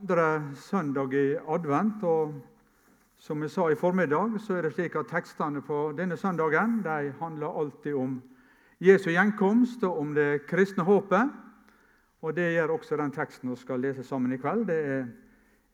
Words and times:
andre 0.00 0.52
søndag 0.54 1.12
i 1.14 1.36
advent. 1.48 2.02
og 2.04 2.34
Som 3.18 3.42
jeg 3.42 3.50
sa 3.50 3.68
i 3.70 3.74
formiddag, 3.74 4.40
så 4.40 4.54
er 4.54 4.62
det 4.62 4.74
slik 4.74 4.94
at 4.96 5.08
tekstene 5.08 5.62
på 5.62 5.92
denne 5.96 6.16
søndagen 6.16 6.82
de 6.84 7.12
handler 7.18 7.60
alltid 7.60 7.94
om 7.94 8.22
Jesu 8.80 9.10
gjenkomst 9.10 9.82
og 9.84 10.00
om 10.00 10.14
det 10.14 10.46
kristne 10.46 10.84
håpet. 10.84 11.30
Og 12.22 12.34
Det 12.36 12.52
gjør 12.52 12.74
også 12.76 12.96
den 12.96 13.10
teksten 13.10 13.50
vi 13.50 13.56
skal 13.56 13.80
lese 13.80 14.04
sammen 14.04 14.32
i 14.32 14.36
kveld. 14.36 14.66
Det 14.66 14.84
er 14.84 15.06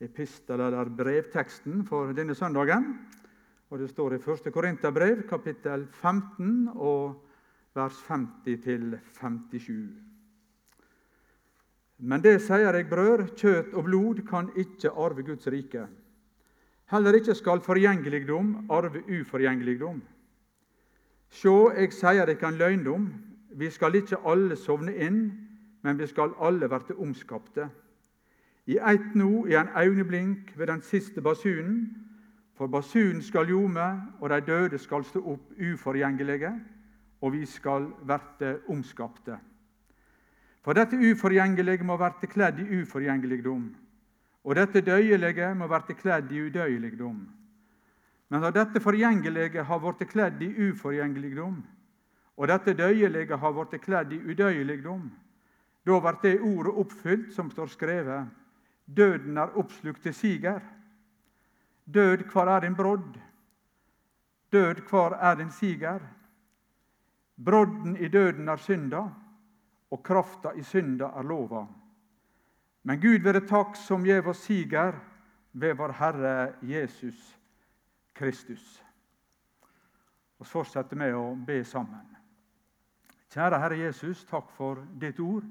epistel- 0.00 0.60
eller 0.60 0.84
brevteksten 0.84 1.84
for 1.84 2.12
denne 2.12 2.34
søndagen. 2.34 2.98
Og 3.70 3.78
Det 3.78 3.90
står 3.90 4.12
i 4.12 4.22
1. 4.30 4.52
Korinterbrev, 4.52 5.28
kapittel 5.28 5.86
15, 5.90 6.68
og 6.74 7.24
vers 7.74 8.02
50 8.08 9.00
57. 9.20 10.11
Men 12.02 12.22
det 12.22 12.40
sier 12.42 12.74
jeg, 12.74 12.88
brør, 12.90 13.28
kjøtt 13.38 13.74
og 13.78 13.84
blod 13.86 14.22
kan 14.26 14.48
ikke 14.58 14.90
arve 14.90 15.22
Guds 15.22 15.46
rike. 15.46 15.86
Heller 16.90 17.14
ikke 17.14 17.34
skal 17.38 17.62
forgjengeligdom 17.62 18.66
arve 18.74 19.04
uforgjengeligdom. 19.06 20.00
Sjå, 21.32 21.70
jeg 21.78 21.92
sier 21.94 22.26
dere 22.26 22.48
en 22.48 22.58
løgndom. 22.58 23.06
Vi 23.54 23.70
skal 23.70 23.94
ikke 24.00 24.18
alle 24.26 24.56
sovne 24.58 24.96
inn, 24.96 25.22
men 25.82 25.98
vi 25.98 26.08
skal 26.10 26.34
alle 26.42 26.68
verte 26.70 26.98
omskapte. 26.98 27.68
I 28.66 28.76
ett 28.78 29.14
nå, 29.14 29.46
i 29.46 29.54
en 29.58 29.70
øyeblink, 29.76 30.52
ved 30.58 30.66
den 30.66 30.82
siste 30.82 31.22
basunen. 31.22 31.86
For 32.58 32.66
basunen 32.66 33.22
skal 33.22 33.48
ljome, 33.48 33.88
og 34.20 34.30
de 34.30 34.40
døde 34.40 34.78
skal 34.78 35.04
stå 35.04 35.22
opp 35.22 35.54
uforgjengelige, 35.54 36.52
og 37.22 37.32
vi 37.32 37.46
skal 37.46 37.88
verte 38.06 38.58
omskapte. 38.68 39.38
For 40.62 40.78
dette 40.78 40.94
uforgjengelige 40.94 41.82
må 41.84 41.96
verte 41.98 42.28
kledd 42.30 42.60
i 42.62 42.82
uforgjengeligdom, 42.82 43.64
og 44.44 44.54
dette 44.58 44.82
døyelige 44.86 45.48
må 45.58 45.66
verte 45.70 45.96
kledd 45.98 46.30
i 46.30 46.42
udøyeligdom. 46.46 47.22
Men 48.30 48.40
når 48.40 48.54
dette 48.54 48.80
forgjengelige 48.80 49.64
har 49.66 49.80
blitt 49.82 50.10
kledd 50.10 50.42
i 50.42 50.52
uforgjengeligdom, 50.68 51.56
og 52.36 52.48
dette 52.48 52.76
døyelige 52.78 53.36
har 53.36 53.56
blitt 53.58 53.82
kledd 53.82 54.14
i 54.14 54.20
udøyeligdom, 54.22 55.10
da 55.82 55.98
blir 55.98 56.20
det 56.22 56.38
ordet 56.40 56.74
oppfylt 56.78 57.34
som 57.34 57.50
står 57.50 57.66
skrevet:" 57.66 58.30
Døden 58.86 59.38
er 59.38 59.56
oppslukt 59.56 60.02
til 60.02 60.14
siger. 60.14 60.60
Død, 61.86 62.24
hvor 62.32 62.46
er 62.46 62.60
din 62.60 62.74
brodd? 62.74 63.18
Død, 64.52 64.88
hvor 64.90 65.14
er 65.14 65.34
din 65.34 65.50
siger? 65.50 66.00
Brodden 67.44 67.96
i 67.96 68.08
døden 68.08 68.48
er 68.48 68.56
synda 68.56 69.08
og 69.92 70.00
krafta 70.04 70.54
i 70.56 70.64
synda 70.64 71.12
er 71.18 71.26
lova. 71.28 71.66
Men 72.82 73.00
Gud 73.00 73.22
være 73.22 73.44
takk 73.46 73.76
som 73.78 74.04
gjev 74.06 74.32
oss 74.32 74.46
siger 74.48 74.96
ved 75.52 75.76
vår 75.78 75.92
Herre 75.98 76.36
Jesus 76.62 77.20
Kristus. 78.16 78.82
Vi 80.38 80.48
fortsetter 80.48 80.98
med 80.98 81.14
å 81.14 81.34
be 81.36 81.60
sammen. 81.64 82.08
Kjære 83.32 83.60
Herre 83.62 83.78
Jesus, 83.78 84.24
takk 84.28 84.50
for 84.56 84.80
ditt 85.00 85.20
ord. 85.22 85.44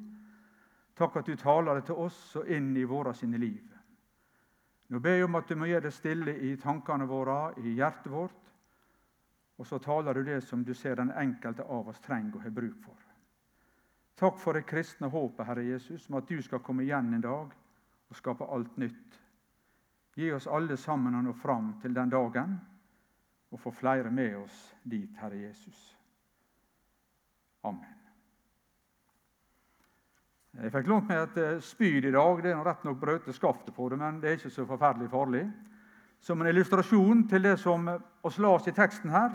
Takk 0.98 1.16
at 1.22 1.30
du 1.30 1.38
taler 1.39 1.80
det 1.80 1.88
til 1.88 2.02
oss 2.03 2.20
og 2.42 2.50
inn 2.52 2.73
i 2.78 2.83
våre 2.86 3.14
sine 3.17 3.39
liv. 3.42 3.64
Nå 4.92 5.00
ber 5.00 5.16
jeg 5.16 5.26
om 5.26 5.39
at 5.39 5.48
du 5.48 5.55
må 5.55 5.70
gjøre 5.70 5.88
det 5.88 5.94
stille 5.95 6.36
i 6.44 6.52
tankene 6.59 7.08
våre, 7.08 7.53
i 7.64 7.78
hjertet 7.78 8.11
vårt. 8.11 8.52
Og 9.58 9.67
så 9.70 9.80
taler 9.80 10.17
du 10.17 10.26
det 10.28 10.42
som 10.44 10.66
du 10.67 10.73
ser 10.76 11.00
den 11.00 11.14
enkelte 11.16 11.64
av 11.64 11.88
oss 11.94 12.03
trenger 12.03 12.36
og 12.36 12.44
har 12.44 12.53
bruk 12.53 12.83
for. 12.83 13.01
Takk 14.22 14.38
for 14.38 14.53
det 14.53 14.67
kristne 14.69 15.08
håpet, 15.09 15.47
Herre 15.47 15.64
Jesus, 15.66 16.03
om 16.09 16.19
at 16.19 16.27
du 16.30 16.38
skal 16.45 16.61
komme 16.61 16.83
igjen 16.86 17.08
en 17.16 17.23
dag 17.23 17.53
og 18.11 18.17
skape 18.19 18.45
alt 18.45 18.75
nytt. 18.77 19.16
Gi 20.14 20.27
oss 20.36 20.45
alle 20.45 20.77
sammen 20.77 21.16
å 21.17 21.23
nå 21.25 21.33
fram 21.41 21.72
til 21.81 21.95
den 21.95 22.11
dagen 22.11 22.53
og 23.49 23.59
få 23.64 23.73
flere 23.73 24.11
med 24.14 24.36
oss 24.44 24.59
dit, 24.83 25.09
Herre 25.17 25.39
Jesus. 25.42 25.80
Amen. 27.65 27.98
Jeg 30.61 30.70
fikk 30.76 30.92
lånt 30.92 31.10
meg 31.10 31.23
et 31.23 31.42
eh, 31.42 31.60
spyd 31.64 32.05
i 32.05 32.14
dag. 32.14 32.43
Det 32.43 32.54
er 32.54 32.64
rett 32.67 32.86
nok 32.86 33.02
brøte 33.02 33.33
skaftet 33.33 33.73
på 33.73 33.89
det, 33.89 33.98
men 34.04 34.21
det 34.21 34.30
er 34.30 34.37
ikke 34.37 34.54
så 34.54 34.67
forferdelig 34.70 35.10
farlig. 35.10 35.48
Som 36.21 36.43
en 36.43 36.52
illustrasjon 36.52 37.26
til 37.31 37.49
det 37.49 37.58
som 37.58 37.89
oss 38.21 38.37
las 38.37 38.70
i 38.70 38.76
teksten 38.76 39.10
her, 39.10 39.33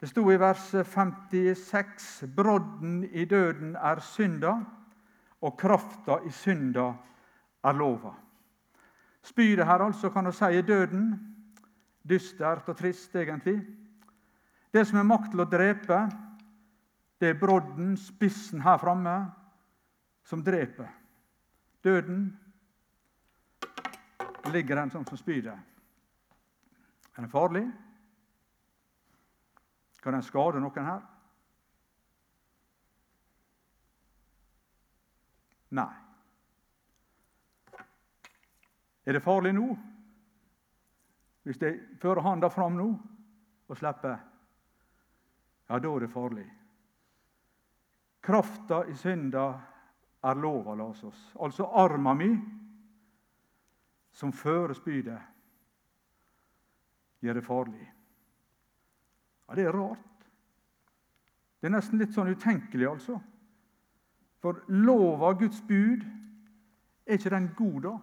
det 0.00 0.10
sto 0.10 0.26
i 0.32 0.36
vers 0.36 0.70
56.: 0.70 2.24
Brodden 2.36 3.04
i 3.04 3.24
døden 3.24 3.76
er 3.76 4.00
synda, 4.00 4.58
og 5.40 5.56
krafta 5.58 6.18
i 6.26 6.30
synda 6.30 6.90
er 7.64 7.72
lova. 7.72 8.12
Spydet 9.22 9.66
her 9.66 9.82
altså 9.82 10.10
kan 10.10 10.24
du 10.24 10.32
si 10.32 10.44
er 10.44 10.62
døden. 10.62 11.08
Dystert 12.08 12.68
og 12.68 12.76
trist, 12.76 13.16
egentlig. 13.16 13.66
Det 14.72 14.86
som 14.86 14.98
er 14.98 15.08
makt 15.08 15.32
til 15.32 15.42
å 15.42 15.48
drepe, 15.50 15.98
det 17.18 17.32
er 17.32 17.40
brodden, 17.40 17.96
spissen 17.96 18.60
her 18.62 18.78
framme, 18.78 19.14
som 20.22 20.44
dreper. 20.44 20.86
Døden 21.82 22.28
ligger 24.52 24.78
den 24.78 24.92
sånn 24.92 25.06
som 25.08 25.18
spydet. 25.18 25.56
Er 27.16 27.24
den 27.24 27.32
farlig? 27.32 27.64
Kan 30.06 30.14
den 30.14 30.22
skade 30.22 30.60
noen 30.62 30.84
her? 30.86 31.00
Nei. 35.74 35.94
Er 39.02 39.18
det 39.18 39.22
farlig 39.24 39.50
nå? 39.56 39.64
Hvis 41.42 41.58
jeg 41.58 41.80
fører 41.98 42.22
handa 42.22 42.52
fram 42.54 42.78
nå 42.78 42.86
og 43.66 43.80
slipper, 43.80 44.14
ja, 45.66 45.80
da 45.82 45.90
er 45.96 46.06
det 46.06 46.12
farlig. 46.14 46.46
Krafta 48.22 48.84
i 48.86 48.94
synda 48.94 49.48
er 50.22 50.38
lova, 50.38 50.78
la 50.78 50.86
oss. 50.86 51.26
Altså 51.34 51.66
arma 51.82 52.14
mi, 52.14 52.30
som 54.14 54.30
fører 54.30 54.78
spydet, 54.78 55.18
gjør 57.26 57.42
det 57.42 57.46
farlig. 57.50 57.92
Ja, 59.48 59.54
Det 59.54 59.64
er 59.64 59.72
rart. 59.72 59.98
Det 61.60 61.66
er 61.66 61.76
nesten 61.76 61.98
litt 61.98 62.12
sånn 62.14 62.30
utenkelig, 62.30 62.86
altså. 62.88 63.20
For 64.42 64.60
lova, 64.68 65.32
Guds 65.38 65.60
bud, 65.66 66.04
er 67.06 67.18
ikke 67.18 67.32
den 67.32 67.48
god, 67.56 67.78
da? 67.82 67.94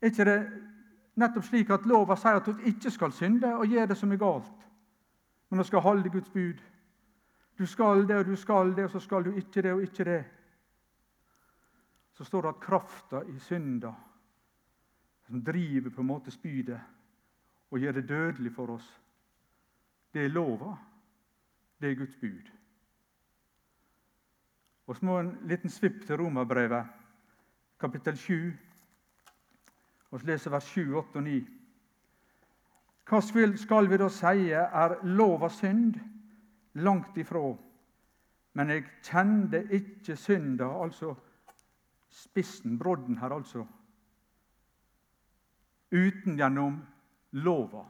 Er 0.00 0.12
ikke 0.12 0.24
det 0.28 0.38
nettopp 1.20 1.44
slik 1.44 1.72
at 1.74 1.86
lova 1.88 2.16
sier 2.16 2.40
at 2.40 2.48
du 2.48 2.62
ikke 2.70 2.90
skal 2.90 3.12
synde 3.12 3.50
og 3.56 3.66
gjøre 3.68 3.90
det 3.92 3.96
som 3.98 4.12
er 4.12 4.20
galt, 4.20 4.68
men 5.50 5.60
du 5.60 5.66
skal 5.68 5.84
holde 5.84 6.12
Guds 6.12 6.30
bud? 6.30 6.62
Du 7.58 7.66
skal 7.66 8.06
det, 8.08 8.16
og 8.16 8.26
du 8.26 8.36
skal 8.36 8.72
det, 8.76 8.84
og 8.84 8.90
så 8.90 9.00
skal 9.00 9.24
du 9.24 9.34
ikke 9.36 9.62
det 9.62 9.72
og 9.72 9.82
ikke 9.82 10.04
det. 10.08 10.22
Så 12.16 12.24
står 12.24 12.42
det 12.42 12.54
at 12.54 12.64
krafta 12.64 13.22
i 13.28 13.38
synda, 13.38 13.92
som 15.26 15.44
driver 15.44 15.90
på 15.90 16.00
en 16.00 16.06
måte 16.06 16.30
spydet 16.30 16.80
og 17.70 17.78
gjør 17.80 17.92
det 17.92 18.08
dødelig 18.08 18.52
for 18.52 18.74
oss, 18.74 18.88
det 20.12 20.24
er 20.24 20.34
lova. 20.34 20.76
Det 21.80 21.90
er 21.90 21.98
Guds 21.98 22.16
bud. 22.20 22.50
Og 24.86 24.96
så 24.96 25.06
må 25.06 25.18
en 25.18 25.32
liten 25.48 25.70
svipp 25.70 26.06
til 26.06 26.16
Romerbrevet, 26.16 26.86
kapittel 27.80 28.16
7. 28.16 28.52
Og 30.10 30.20
så 30.20 30.26
leser 30.26 30.50
vers 30.50 30.64
7, 30.64 30.96
8 30.96 31.16
og 31.16 31.22
9. 31.24 31.36
Hva 33.08 33.20
skal 33.20 33.88
vi 33.90 33.98
da 33.98 34.08
si 34.12 34.50
er 34.52 34.98
lova 35.04 35.48
synd? 35.50 35.98
Langt 36.74 37.16
ifra. 37.18 37.42
Men 38.54 38.70
jeg 38.70 38.84
kjente 39.04 39.62
ikke 39.72 40.16
synda, 40.16 40.68
altså 40.84 41.14
spissen, 42.12 42.78
brodden 42.78 43.18
her, 43.18 43.32
altså. 43.32 43.64
Uten 45.92 46.36
gjennom 46.36 46.78
lova, 47.32 47.84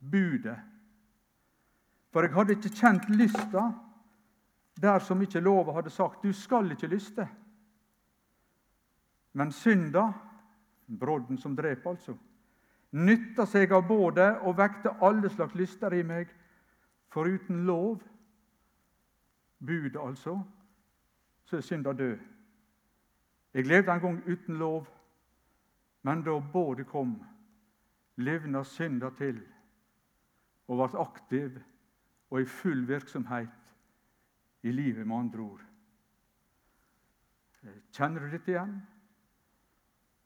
budet, 0.00 0.58
for 2.12 2.26
jeg 2.26 2.34
hadde 2.34 2.56
ikke 2.56 2.74
kjent 2.76 3.08
lysta 3.10 3.70
der 4.82 4.98
som 4.98 5.20
ikke 5.22 5.40
lova 5.40 5.72
hadde 5.72 5.90
sagt 5.90 6.22
'du 6.22 6.32
skal 6.32 6.70
ikke 6.70 6.86
lyste'. 6.86 7.28
Men 9.32 9.52
synda, 9.52 10.12
brodden 11.00 11.38
som 11.38 11.56
dreper, 11.56 11.90
altså, 11.90 12.16
nytta 12.92 13.46
seg 13.46 13.72
av 13.72 13.86
både 13.88 14.38
og 14.40 14.56
vekte 14.56 14.92
alle 15.00 15.30
slags 15.30 15.54
lyster 15.54 15.92
i 15.92 16.02
meg, 16.02 16.28
foruten 17.08 17.64
lov, 17.66 18.02
budet 19.66 20.00
altså, 20.00 20.42
så 21.44 21.56
er 21.56 21.60
synda 21.60 21.92
død. 21.92 22.18
Jeg 23.54 23.66
levde 23.66 23.92
en 23.92 24.00
gang 24.00 24.22
uten 24.28 24.56
lov, 24.56 24.86
men 26.02 26.22
da 26.22 26.40
både 26.52 26.84
kom, 26.84 27.22
livna 28.16 28.64
synda 28.64 29.10
til 29.10 29.40
og 30.68 30.76
ble 30.76 31.00
aktiv 31.00 31.58
og 32.32 32.40
i 32.40 32.48
full 32.48 32.86
virksomhet 32.88 33.48
i 34.62 34.72
livet, 34.72 35.06
med 35.06 35.16
andre 35.16 35.40
ord. 35.40 35.64
Kjenner 37.92 38.24
du 38.24 38.30
dette 38.32 38.50
igjen? 38.50 38.78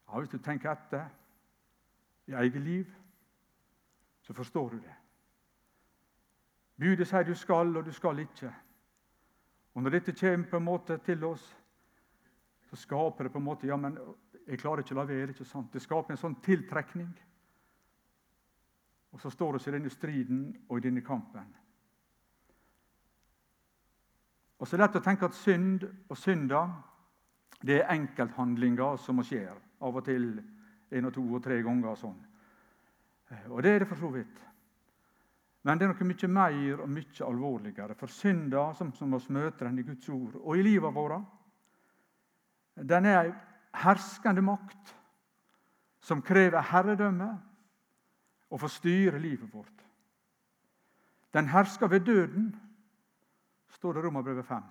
Ja, 0.06 0.18
Hvis 0.18 0.30
du 0.30 0.38
tenker 0.38 0.70
etter 0.70 1.08
i 2.26 2.32
eget 2.32 2.62
liv, 2.62 2.94
så 4.22 4.32
forstår 4.32 4.68
du 4.68 4.76
det. 4.76 4.94
Budet 6.78 7.08
sier 7.08 7.26
du 7.26 7.34
skal, 7.34 7.76
og 7.76 7.84
du 7.84 7.92
skal 7.92 8.18
ikke. 8.22 8.54
Og 9.74 9.82
Når 9.82 9.90
dette 9.90 10.12
kommer 10.12 10.50
på 10.50 10.56
en 10.56 10.64
måte 10.64 10.98
til 10.98 11.24
oss, 11.24 11.56
så 12.70 12.76
skaper 12.76 13.24
det 13.24 13.32
på 13.32 13.38
en 13.38 13.44
måte 13.44 13.66
ja, 13.66 13.76
men 13.76 13.98
jeg 14.46 14.58
klarer 14.58 14.82
ikke 14.82 14.94
å 14.94 14.98
la 15.00 15.04
være. 15.04 15.30
ikke 15.30 15.44
sant? 15.44 15.72
Det 15.72 15.82
skaper 15.82 16.14
en 16.14 16.22
sånn 16.22 16.40
tiltrekning. 16.42 17.10
Og 19.10 19.20
så 19.20 19.30
står 19.30 19.58
vi 19.58 19.70
i 19.70 19.72
denne 19.74 19.90
striden 19.90 20.42
og 20.68 20.78
i 20.78 20.88
denne 20.88 21.02
kampen. 21.02 21.65
Og 24.58 24.66
så 24.66 24.76
er 24.76 24.80
det 24.80 24.86
lett 24.86 25.00
å 25.00 25.04
tenke 25.04 25.28
at 25.28 25.36
synd 25.36 25.84
og 25.84 26.16
synder 26.16 26.70
det 27.66 27.80
er 27.80 27.92
enkelthandlinger 27.92 28.98
som 29.00 29.18
må 29.18 29.24
skje. 29.26 29.46
Av 29.84 29.96
og 29.96 30.04
til 30.04 30.28
en 30.96 31.08
og 31.08 31.14
to 31.14 31.24
og 31.24 31.42
tre 31.44 31.60
ganger. 31.62 31.88
og 31.90 31.98
sånn. 31.98 32.18
Og 33.50 33.62
det 33.62 33.72
er 33.72 33.78
det 33.80 33.88
for 33.88 34.00
så 34.00 34.10
vidt. 34.12 34.42
Men 35.66 35.78
det 35.78 35.86
er 35.86 35.90
noe 35.90 36.06
mye 36.06 36.28
mer 36.30 36.82
og 36.84 36.90
mye 36.90 37.26
alvorligere. 37.26 37.96
For 37.98 38.06
synda, 38.06 38.68
som, 38.74 38.92
som 38.94 39.14
oss 39.14 39.28
møter 39.28 39.66
den 39.66 39.80
i 39.82 39.86
Guds 39.86 40.08
ord 40.08 40.36
og 40.44 40.56
i 40.56 40.62
livet 40.62 40.94
vårt, 40.94 41.24
den 42.76 43.08
er 43.08 43.18
ei 43.24 43.32
herskende 43.82 44.44
makt 44.44 44.92
som 46.00 46.22
krever 46.22 46.62
herredømme 46.70 47.28
og 48.52 48.60
får 48.62 48.72
styre 48.76 49.18
livet 49.18 49.50
vårt. 49.52 49.82
Den 51.34 51.48
hersker 51.50 51.90
ved 51.90 52.06
døden, 52.06 52.54
står 53.76 53.94
det 53.94 54.00
i 54.00 54.06
Romerbrevet 54.06 54.46
5. 54.46 54.62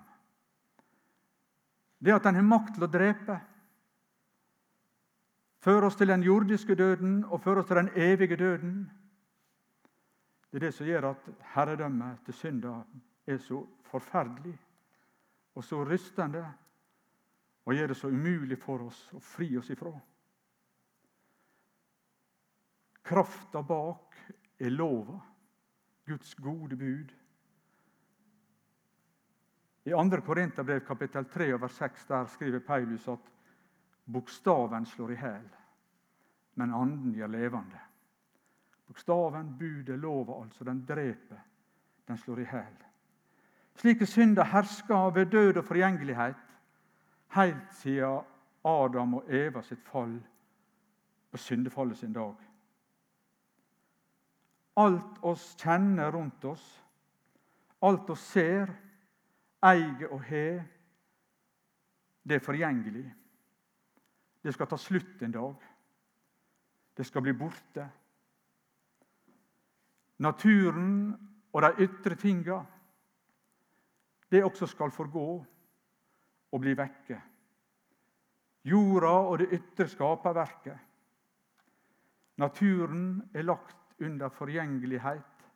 Det 1.98 2.14
at 2.14 2.26
den 2.26 2.38
har 2.38 2.46
makt 2.46 2.74
til 2.76 2.86
å 2.86 2.90
drepe, 2.90 3.38
føre 5.62 5.88
oss 5.88 5.96
til 5.98 6.10
den 6.10 6.26
jordiske 6.26 6.76
døden 6.78 7.22
og 7.24 7.40
føre 7.42 7.62
oss 7.62 7.70
til 7.70 7.80
den 7.80 7.90
evige 7.96 8.36
døden. 8.36 8.76
Det 10.50 10.60
er 10.60 10.66
det 10.68 10.74
som 10.74 10.86
gjør 10.86 11.10
at 11.10 11.30
herredømmet 11.54 12.22
til 12.26 12.36
synda 12.36 12.76
er 13.26 13.40
så 13.42 13.62
forferdelig 13.90 14.54
og 15.56 15.64
så 15.64 15.80
rystende 15.84 16.44
og 17.66 17.74
gjør 17.74 17.90
det 17.90 17.96
så 17.98 18.10
umulig 18.12 18.58
for 18.62 18.86
oss 18.86 19.00
å 19.16 19.20
fri 19.22 19.48
oss 19.58 19.70
ifra. 19.74 19.90
Krafta 23.06 23.62
bak 23.62 24.16
er 24.58 24.70
lova, 24.70 25.18
Guds 26.06 26.34
gode 26.38 26.76
bud. 26.78 27.10
I 29.86 29.90
2. 29.90 30.20
Korinterbrev 30.26 30.80
kapittel 30.86 31.24
3 31.24 31.60
vers 31.60 31.76
6 31.78 32.06
der 32.06 32.26
skriver 32.26 32.58
Paulus 32.58 33.08
at 33.08 33.32
bokstaven 34.12 34.86
slår 34.86 35.10
i 35.10 35.14
hæl, 35.14 35.48
men 36.54 36.72
anden 36.74 37.12
gjør 37.14 37.26
levende. 37.26 37.78
Bokstaven, 38.86 39.52
budet, 39.58 39.98
lova, 39.98 40.42
altså, 40.42 40.64
den 40.64 40.84
dreper, 40.88 41.38
den 42.08 42.18
slår 42.18 42.38
i 42.38 42.44
hæl. 42.44 42.82
Slike 43.74 44.06
synder 44.06 44.44
hersker 44.44 45.10
ved 45.10 45.26
død 45.26 45.56
og 45.56 45.64
forgjengelighet 45.64 46.42
helt 47.36 47.74
siden 47.74 48.24
Adam 48.64 49.14
og 49.14 49.24
Eva 49.28 49.62
sitt 49.62 49.84
fall 49.86 50.16
og 51.32 51.38
syndefallet 51.38 51.98
sin 51.98 52.12
dag. 52.12 52.34
Alt 54.76 55.22
oss 55.22 55.54
kjenner 55.60 56.10
rundt 56.10 56.44
oss, 56.44 56.84
alt 57.82 58.10
oss 58.10 58.26
ser, 58.32 58.74
eier 59.66 60.08
og 60.12 60.22
har, 60.28 60.60
det 62.26 62.38
er 62.38 62.44
forgjengelig. 62.44 63.06
Det 64.42 64.54
skal 64.54 64.68
ta 64.70 64.78
slutt 64.78 65.22
en 65.22 65.34
dag. 65.34 65.68
Det 66.96 67.06
skal 67.06 67.22
bli 67.22 67.34
borte. 67.36 67.86
Naturen 70.22 71.12
og 71.52 71.62
de 71.62 71.86
ytre 71.86 72.16
tinga, 72.16 72.60
det 74.30 74.44
også 74.44 74.66
skal 74.66 74.90
forgå 74.90 75.28
og 76.52 76.60
bli 76.60 76.74
vekke. 76.76 77.20
Jorda 78.66 79.12
og 79.30 79.38
det 79.38 79.52
ytre 79.54 79.86
skaperverket. 79.88 80.78
Naturen 82.36 83.22
er 83.34 83.46
lagt 83.46 84.00
under 84.00 84.28
forgjengelighet, 84.28 85.46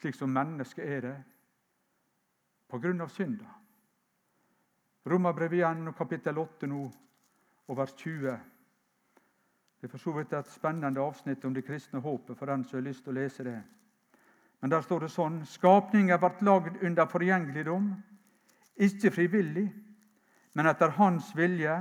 slik 0.00 0.14
som 0.14 0.34
mennesket 0.34 0.88
er 0.96 1.00
det, 1.00 1.16
av 2.70 3.08
synda. 3.08 3.46
Romerbrevet 5.04 5.56
igjen, 5.56 5.92
kapittel 5.92 6.38
8 6.38 6.66
nå, 6.66 6.82
og 7.66 7.76
vers 7.78 7.92
20. 7.94 8.38
Det 9.80 9.86
er 9.86 9.92
for 9.92 10.02
så 10.02 10.12
vidt 10.16 10.32
et 10.34 10.50
spennende 10.50 11.00
avsnitt 11.00 11.44
om 11.44 11.54
det 11.54 11.66
kristne 11.66 12.00
håpet 12.00 12.38
for 12.38 12.46
den 12.46 12.64
som 12.64 12.78
har 12.78 12.86
lyst 12.88 13.04
til 13.04 13.14
å 13.14 13.20
lese 13.20 13.44
det. 13.46 13.58
Men 14.60 14.72
der 14.72 14.82
står 14.82 15.04
det 15.04 15.12
sånn 15.12 15.42
Skapningen 15.46 16.18
ble 16.18 16.46
lagd 16.48 16.82
under 16.82 17.06
forgjengeligdom, 17.06 17.90
ikke 18.76 19.12
frivillig, 19.14 19.66
men 20.56 20.66
etter 20.66 20.96
Hans 20.96 21.30
vilje, 21.36 21.76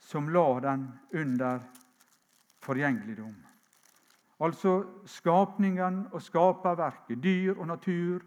som 0.00 0.28
la 0.30 0.46
den 0.62 0.86
under 1.12 1.60
forgjengeligdom. 2.62 3.34
Altså 4.40 4.78
skapningen 5.08 6.06
og 6.12 6.22
skaperverket, 6.22 7.22
dyr 7.22 7.56
og 7.56 7.66
natur, 7.68 8.24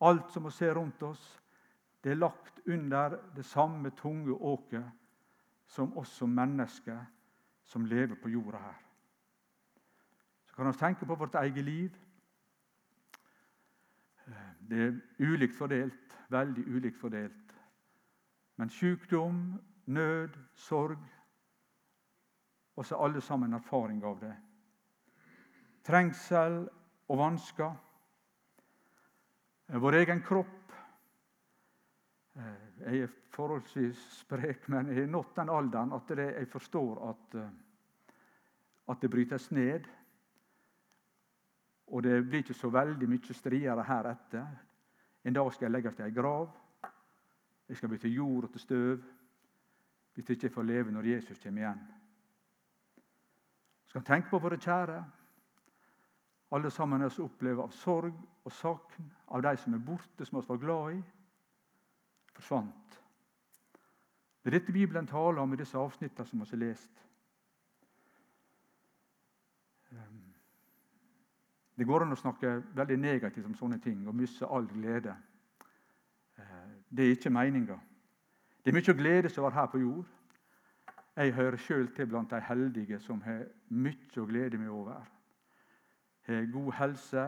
alt 0.00 0.30
som 0.30 0.44
vi 0.44 0.50
ser 0.50 0.74
rundt 0.74 1.02
oss, 1.02 1.42
det 2.02 2.12
er 2.12 2.20
lagt 2.20 2.60
under 2.66 3.16
det 3.36 3.44
samme 3.44 3.90
tunge 3.90 4.32
åket 4.32 4.84
som 5.66 5.96
oss 5.98 6.12
som 6.12 6.30
mennesker 6.30 7.04
som 7.64 7.86
lever 7.86 8.14
på 8.14 8.28
jorda 8.30 8.58
her. 8.58 8.82
Så 10.46 10.54
kan 10.54 10.66
vi 10.66 10.78
tenke 10.78 11.06
på 11.06 11.14
vårt 11.14 11.34
eget 11.34 11.64
liv. 11.64 11.96
Det 14.60 14.82
er 14.82 15.00
ulikt 15.18 15.54
fordelt, 15.54 16.18
veldig 16.28 16.66
ulikt 16.66 17.00
fordelt. 17.00 17.54
Men 18.56 18.70
sykdom, 18.70 19.60
nød, 19.86 20.38
sorg 20.54 20.98
Og 22.76 22.84
så 22.86 22.96
alle 23.00 23.20
sammen 23.20 23.52
erfaring 23.52 24.04
av 24.04 24.18
det 24.20 24.34
trengsel 25.86 26.66
og 27.08 27.18
vansker. 27.18 27.74
Vår 29.66 29.94
egen 29.94 30.22
kropp. 30.22 30.72
Eh, 32.34 32.66
jeg 32.80 33.00
er 33.02 33.14
forholdsvis 33.34 33.98
sprek, 34.20 34.68
men 34.68 34.92
jeg 34.92 35.00
har 35.00 35.10
nådd 35.10 35.32
den 35.34 35.50
alderen 35.50 35.94
at 35.96 36.12
jeg 36.18 36.48
forstår 36.48 37.00
at, 37.10 37.34
eh, 37.34 38.12
at 38.88 39.00
det 39.02 39.10
brytes 39.10 39.50
ned. 39.50 39.88
Og 41.86 42.02
det 42.02 42.22
blir 42.28 42.44
ikke 42.44 42.54
så 42.54 42.70
veldig 42.70 43.08
mye 43.08 43.34
striere 43.34 43.82
heretter. 43.82 44.46
En 45.24 45.34
dag 45.34 45.52
skal 45.52 45.66
jeg 45.66 45.72
legges 45.72 45.98
i 45.98 46.02
ei 46.02 46.14
grav. 46.14 46.48
Jeg 47.68 47.76
skal 47.76 47.88
bli 47.88 47.98
til 47.98 48.14
jord 48.14 48.44
og 48.44 48.50
til 48.52 48.60
støv 48.60 49.04
hvis 50.14 50.28
jeg 50.28 50.36
ikke 50.36 50.54
får 50.54 50.62
leve 50.62 50.92
når 50.92 51.02
Jesus 51.02 51.38
kommer 51.38 51.60
igjen. 51.60 51.80
Jeg 53.84 53.88
skal 53.90 54.04
tenke 54.04 54.30
på 54.30 54.38
våre 54.38 54.56
kjære, 54.56 55.02
alle 56.50 56.70
sammen 56.70 57.02
oss 57.02 57.18
opplever 57.18 57.62
av 57.62 57.74
sorg 57.74 58.14
og 58.44 58.52
sakn 58.52 59.10
av 59.34 59.42
de 59.42 59.56
som 59.58 59.74
er 59.74 59.82
borte, 59.82 60.24
som 60.24 60.38
vi 60.40 60.46
var 60.48 60.60
glad 60.62 60.94
i, 60.94 61.00
forsvant. 62.36 63.00
Det 64.42 64.52
er 64.52 64.58
dette 64.60 64.72
Bibelen 64.72 65.06
taler 65.06 65.42
om 65.42 65.52
i 65.52 65.58
disse 65.58 65.78
avsnittene 65.78 66.26
som 66.28 66.40
vi 66.40 66.46
har 66.50 66.60
lest. 66.60 67.02
Ehm, 69.90 70.20
det 71.74 71.86
går 71.86 72.04
an 72.04 72.14
å 72.14 72.20
snakke 72.20 72.60
veldig 72.78 72.98
negativt 73.02 73.46
om 73.46 73.56
sånne 73.58 73.80
ting 73.82 74.06
og 74.06 74.14
miste 74.14 74.46
all 74.46 74.68
glede. 74.70 75.16
Ehm, 76.38 76.78
det 76.88 77.04
er 77.04 77.16
ikke 77.16 77.34
meninga. 77.34 77.80
Det 78.62 78.70
er 78.70 78.78
mye 78.78 78.98
glede 78.98 79.34
seg 79.34 79.42
over 79.42 79.58
her 79.58 79.66
på 79.66 79.82
jord. 79.82 80.06
Jeg 81.16 81.34
hører 81.34 81.56
sjøl 81.56 81.90
til 81.96 82.06
blant 82.06 82.30
de 82.30 82.40
heldige 82.40 83.00
som 83.00 83.22
har 83.24 83.48
mye 83.68 84.22
å 84.22 84.30
glede 84.30 84.58
meg 84.58 84.70
over 84.70 85.15
har 86.26 86.48
god 86.52 86.72
helse, 86.78 87.26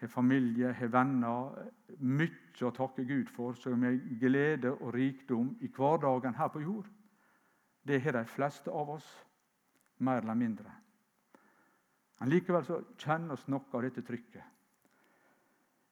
har 0.00 0.08
familie, 0.08 0.72
har 0.72 0.92
venner. 0.92 1.70
Mye 1.98 2.66
å 2.66 2.74
takke 2.74 3.06
Gud 3.06 3.30
for, 3.34 3.56
som 3.58 3.84
er 3.86 3.98
glede 4.20 4.72
og 4.76 4.92
rikdom 4.94 5.56
i 5.60 5.70
hverdagen 5.74 6.36
her 6.38 6.52
på 6.54 6.62
jord. 6.62 6.86
Det 7.82 8.00
har 8.04 8.18
de 8.18 8.24
fleste 8.28 8.70
av 8.70 8.90
oss, 8.98 9.08
mer 9.98 10.22
eller 10.22 10.38
mindre. 10.38 10.70
Men 12.18 12.32
likevel 12.32 12.64
så 12.66 12.80
kjenner 12.98 13.34
oss 13.34 13.46
noe 13.48 13.66
av 13.72 13.84
dette 13.86 14.02
trykket. 14.06 14.54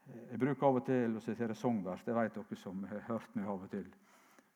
Jeg 0.06 0.38
bruker 0.38 0.66
av 0.66 0.80
og 0.80 0.84
til 0.86 1.16
å 1.18 1.22
sitere 1.22 1.54
sangvers. 1.58 2.02
Det 2.06 2.14
vet 2.14 2.34
dere 2.34 2.58
som 2.58 2.82
har 2.90 3.06
hørt 3.08 3.32
meg 3.34 3.48
av 3.50 3.64
og 3.66 3.70
til. 3.70 3.86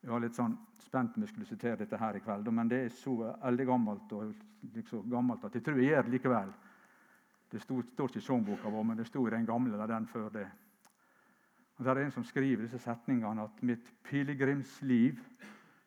Jeg 0.01 0.11
var 0.11 0.23
litt 0.23 0.37
sånn 0.39 0.55
spent 0.81 1.17
om 1.17 1.25
jeg 1.25 1.33
skulle 1.33 1.49
sitere 1.49 1.83
dette 1.83 1.99
her 2.01 2.17
i 2.17 2.23
kveld, 2.25 2.49
men 2.55 2.71
det 2.71 2.79
er 2.87 2.95
så 2.95 3.15
eldre 3.47 3.67
gammelt, 3.69 4.13
og 4.17 4.31
liksom 4.75 5.11
gammelt 5.11 5.45
at 5.45 5.59
jeg 5.59 5.65
tror 5.67 5.81
jeg 5.81 5.91
gjør 5.91 6.07
det 6.07 6.15
likevel. 6.15 6.53
Det 7.51 7.61
stod, 7.63 7.83
står 7.93 8.09
ikke 8.09 8.19
i 8.19 8.23
sangboka 8.23 8.71
vår, 8.71 8.83
men 8.83 8.99
det 8.99 9.07
sto 9.07 9.27
i 9.27 9.31
den 9.31 9.47
gamle 9.47 9.79
der 9.79 9.91
den 9.91 10.07
før 10.07 10.29
det. 10.29 10.47
Og 11.77 11.85
Der 11.85 11.95
er 11.95 12.05
en 12.05 12.11
som 12.11 12.25
skriver 12.25 12.63
disse 12.63 12.79
setningene 12.79 13.43
at 13.43 13.63
mitt 13.63 13.95
pilegrimsliv 14.05 15.19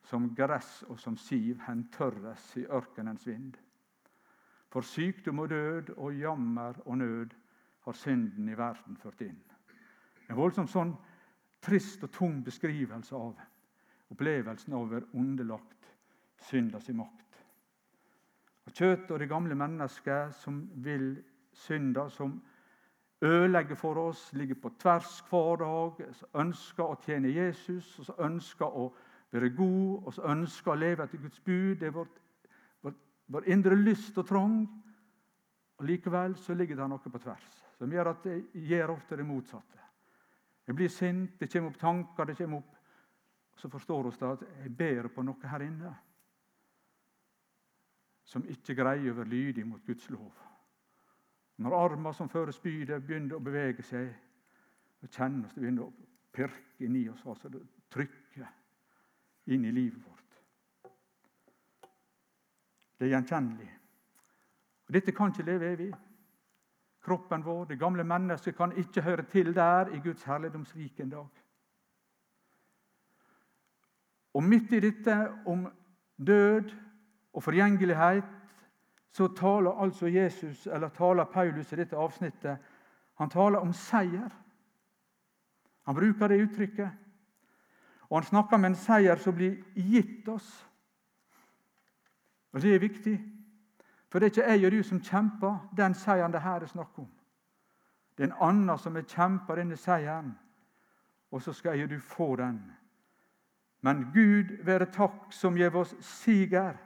som 0.04 0.36
gress 0.36 0.84
og 0.90 1.00
som 1.00 1.18
siv 1.18 1.62
hen 1.68 1.88
tørres 1.94 2.58
i 2.58 2.66
ørkenens 2.66 3.28
vind. 3.28 3.54
For 4.74 4.82
sykdom 4.82 5.40
og 5.40 5.50
død 5.50 5.94
og 5.98 6.20
jammer 6.20 6.74
og 6.86 6.98
nød 6.98 7.36
har 7.86 7.92
synden 7.94 8.50
i 8.50 8.58
verden 8.58 8.98
ført 8.98 9.22
inn. 9.22 9.40
En 10.30 10.36
voldsomt 10.36 10.72
sånn 10.72 10.96
trist 11.62 12.04
og 12.04 12.12
tung 12.12 12.42
beskrivelse 12.44 13.16
av 13.16 13.38
opplevelsen 14.12 14.74
av 14.74 14.86
å 14.86 14.90
være 14.90 15.12
underlagt 15.14 15.92
syndas 16.50 16.90
makt. 16.90 17.38
Og 18.66 18.74
Kjøttet 18.74 19.12
og 19.12 19.20
det 19.20 19.30
gamle 19.30 19.56
mennesket 19.56 20.34
som 20.40 20.64
vil 20.84 21.16
synda, 21.56 22.10
som 22.10 22.42
ødelegger 23.22 23.76
for 23.76 23.98
oss, 23.98 24.34
ligger 24.34 24.56
på 24.56 24.72
tvers 24.80 25.24
hver 25.30 25.56
dag, 25.62 26.14
som 26.14 26.42
ønsker 26.46 26.84
å 26.84 27.00
tjene 27.06 27.32
Jesus, 27.32 28.00
og 28.00 28.06
som 28.06 28.24
ønsker 28.28 28.66
å 28.66 28.88
være 29.32 29.50
god, 29.50 30.04
og 30.04 30.14
som 30.14 30.30
ønsker 30.30 30.72
å 30.72 30.80
leve 30.80 31.04
etter 31.04 31.22
Guds 31.22 31.40
bud. 31.40 31.76
Det 31.80 31.88
er 31.88 31.96
vårt, 31.96 32.22
vår, 32.82 32.96
vår 33.28 33.50
indre 33.56 33.76
lyst 33.80 34.18
og 34.18 34.28
trang. 34.28 34.58
Og 35.80 35.86
Likevel 35.90 36.36
så 36.38 36.54
ligger 36.54 36.78
det 36.78 36.90
noe 36.90 37.12
på 37.12 37.22
tvers 37.22 37.64
som 37.78 37.92
gjør 37.92 38.12
at 38.12 38.24
det 38.24 38.36
gjør 38.70 38.94
ofte 38.94 39.18
det 39.18 39.26
motsatte. 39.28 39.80
Jeg 40.68 40.76
blir 40.78 40.92
sint, 40.94 41.34
det 41.40 41.50
kommer 41.52 41.74
opp 41.74 41.80
tanker, 41.82 42.26
det 42.30 42.38
kommer 42.38 42.62
opp 42.62 42.80
Så 43.56 43.70
forstår 43.70 44.04
vi 44.04 44.26
at 44.26 44.44
jeg 44.64 44.72
ber 44.78 45.08
på 45.14 45.22
noe 45.22 45.50
her 45.50 45.62
inne 45.62 45.92
som 48.26 48.46
ikke 48.50 48.74
greier 48.74 49.12
å 49.12 49.18
være 49.20 49.30
lydig 49.30 49.66
mot 49.68 49.84
Guds 49.86 50.10
lov. 50.10 50.32
Når 51.58 51.76
armer 51.78 52.12
som 52.12 52.30
fører 52.30 52.52
spydet, 52.52 53.04
begynner 53.06 53.38
å 53.38 53.44
bevege 53.44 53.84
seg, 53.86 54.10
så 55.02 55.10
kjennes 55.12 55.54
det 55.54 55.62
begynner 55.62 55.86
å 55.86 55.94
pirke 56.34 56.86
inni 56.86 57.06
oss, 57.12 57.26
altså 57.30 57.52
det 57.54 57.62
trykker 57.94 58.48
inn 59.54 59.66
i 59.66 59.72
livet 59.76 60.02
vårt. 60.02 60.40
Det 62.98 63.06
er 63.06 63.14
gjenkjennelig. 63.18 63.70
Og 64.88 64.96
Dette 64.96 65.14
kan 65.16 65.32
ikke 65.32 65.46
leve 65.46 65.72
evig. 65.76 65.92
Kroppen 67.04 67.44
vår, 67.44 67.66
det 67.66 67.80
gamle 67.80 68.06
mennesket, 68.08 68.56
kan 68.56 68.72
ikke 68.80 69.04
høre 69.04 69.26
til 69.30 69.52
der 69.56 69.92
i 69.92 70.00
Guds 70.00 70.24
herligdomsrike 70.24 71.04
en 71.04 71.10
dag. 71.10 71.42
Og 74.34 74.44
midt 74.44 74.72
i 74.74 74.80
dette 74.80 75.18
om 75.46 75.68
død 76.18 76.72
og 77.34 77.44
forgjengelighet 77.44 78.30
så 79.14 79.28
taler 79.38 79.82
altså 79.82 80.08
Jesus, 80.08 80.68
eller 80.68 80.90
taler 80.90 81.30
Paulus 81.30 81.74
i 81.74 81.76
dette 81.76 81.98
avsnittet 81.98 82.58
han 83.14 83.30
taler 83.30 83.60
om 83.60 83.74
seier. 83.74 84.30
Han 85.86 85.96
bruker 85.96 86.28
det 86.28 86.42
uttrykket. 86.42 86.90
Og 88.10 88.18
han 88.18 88.24
snakker 88.24 88.58
om 88.58 88.66
en 88.66 88.76
seier 88.76 89.16
som 89.22 89.36
blir 89.36 89.60
gitt 89.76 90.28
oss. 90.28 90.50
Og 92.54 92.62
Det 92.62 92.76
er 92.76 92.80
viktig. 92.80 93.20
For 94.10 94.20
det 94.20 94.26
er 94.26 94.32
ikke 94.32 94.52
jeg 94.52 94.66
og 94.66 94.72
du 94.72 94.84
som 94.84 95.02
kjemper 95.02 95.70
den 95.78 95.94
seieren 95.94 96.34
det 96.34 96.42
her 96.42 96.62
er 96.62 96.70
snakk 96.70 97.00
om. 97.00 97.10
Det 98.18 98.24
er 98.24 98.28
en 98.28 98.42
annen 98.42 98.78
som 98.78 98.96
har 98.96 99.08
kjempa 99.10 99.56
denne 99.56 99.78
seieren, 99.78 100.36
og 101.32 101.42
så 101.42 101.54
skal 101.54 101.78
jeg 101.78 101.84
og 101.84 101.90
du 101.90 102.00
få 102.00 102.36
den. 102.36 102.60
Men 103.82 104.12
Gud 104.14 104.54
være 104.66 104.86
takk 104.86 105.34
som 105.34 105.58
gjev 105.58 105.76
oss 105.76 105.96
siger 106.00 106.78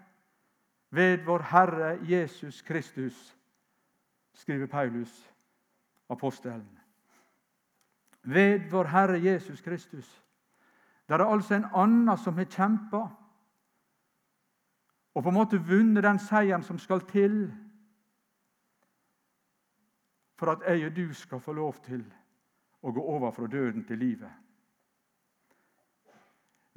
ved 0.89 1.25
vår 1.25 1.39
Herre 1.51 1.99
Jesus 2.09 2.61
Kristus, 2.61 3.37
skriver 4.33 4.67
Paulus, 4.67 5.33
apostelen. 6.09 6.79
Ved 8.23 8.69
vår 8.71 8.83
Herre 8.83 9.23
Jesus 9.23 9.61
Kristus. 9.61 10.23
Det 11.07 11.13
er 11.13 11.25
altså 11.25 11.55
en 11.55 11.69
annen 11.73 12.17
som 12.17 12.37
har 12.37 12.45
kjempa 12.45 13.07
og 15.17 15.23
på 15.23 15.29
en 15.29 15.35
måte 15.35 15.57
vunnet 15.57 16.03
den 16.03 16.19
seieren 16.19 16.63
som 16.63 16.77
skal 16.77 17.01
til 17.09 17.47
for 20.37 20.51
at 20.51 20.67
jeg 20.67 20.85
og 20.85 20.95
du 20.95 21.13
skal 21.13 21.39
få 21.41 21.55
lov 21.57 21.79
til 21.85 22.03
å 22.85 22.91
gå 22.93 23.01
over 23.01 23.31
fra 23.33 23.47
døden 23.49 23.81
til 23.87 23.97
livet. 23.97 24.29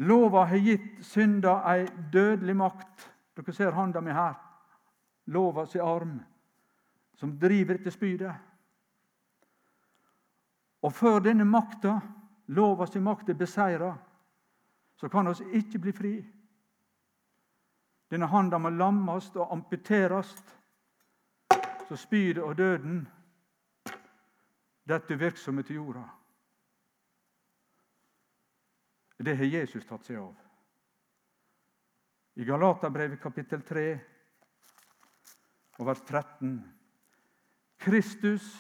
Lova 0.01 0.47
har 0.49 0.57
gitt 0.65 1.03
synda 1.05 1.59
ei 1.69 1.85
dødelig 2.13 2.57
makt. 2.57 3.05
Dere 3.41 3.53
ser 3.53 3.73
handa 3.73 4.01
mi 4.01 4.13
her. 4.13 4.35
Lova 5.25 5.67
sin 5.67 5.81
arm, 5.81 6.21
som 7.15 7.39
driver 7.39 7.79
dette 7.79 7.91
spydet. 7.91 8.35
Og 10.81 10.93
før 10.93 11.21
denne 11.21 11.45
makta, 11.45 12.01
lova 12.47 12.87
sin 12.87 13.03
makt, 13.03 13.29
er 13.29 13.39
beseira, 13.39 13.95
så 14.97 15.09
kan 15.09 15.29
vi 15.29 15.59
ikke 15.59 15.79
bli 15.79 15.93
fri. 15.93 16.15
Denne 18.11 18.27
handa 18.27 18.59
må 18.59 18.69
lammast 18.69 19.37
og 19.37 19.53
amputerast, 19.53 20.57
så 21.89 21.97
spydet 21.97 22.43
og 22.43 22.57
døden 22.59 23.09
dette 24.89 25.19
virksomme 25.19 25.63
til 25.63 25.77
jorda. 25.77 26.05
Det 29.17 29.37
har 29.37 29.45
Jesus 29.45 29.87
tatt 29.87 30.05
seg 30.05 30.17
av. 30.17 30.50
I 32.35 32.45
Galaterbrevet 32.45 33.21
kapittel 33.21 33.63
3 33.63 33.87
og 35.81 35.87
vers 35.87 36.03
13 36.07 36.53
Kristus 37.81 38.51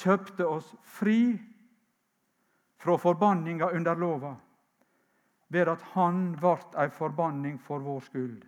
kjøpte 0.00 0.46
oss 0.48 0.72
fri 0.96 1.36
fra 2.80 2.96
forbanninga 3.00 3.70
under 3.76 3.94
lova 3.94 4.34
ved 5.48 5.68
at 5.68 5.82
Han 5.94 6.34
vart 6.40 6.74
ei 6.80 6.88
forbanning 6.90 7.60
for 7.62 7.78
vår 7.78 8.00
skyld. 8.08 8.42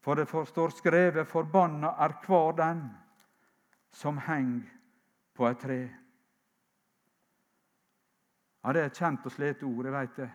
For 0.00 0.14
det 0.14 0.28
forstår 0.28 0.68
skrevet:" 0.68 1.28
Forbanna 1.28 1.86
er 1.86 2.16
hver 2.26 2.52
den 2.56 2.90
som 3.92 4.18
heng 4.18 4.70
på 5.34 5.46
et 5.46 5.58
tre. 5.58 5.90
Ja, 8.64 8.72
Det 8.72 8.82
er 8.82 8.86
et 8.86 8.98
kjent 8.98 9.26
og 9.26 9.32
slitt 9.32 9.62
ord, 9.62 9.84
jeg 9.84 9.92
veit 9.92 10.16
det. 10.16 10.30